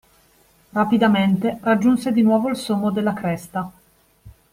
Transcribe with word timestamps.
Rapidamente 0.73 1.59
raggiunse 1.61 2.11
di 2.11 2.23
nuovo 2.23 2.49
il 2.49 2.55
sommo 2.55 2.89
della 2.89 3.13
cresta 3.13 3.71